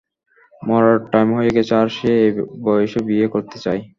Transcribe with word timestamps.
মরার 0.61 0.97
টাইম 1.11 1.27
হয়ে 1.37 1.55
গেছে 1.55 1.73
আর 1.81 1.87
সে 1.97 2.11
এই 2.25 2.31
বয়সে 2.63 2.99
বিয়ে 3.07 3.27
করতে 3.33 3.57
চায়। 3.63 3.81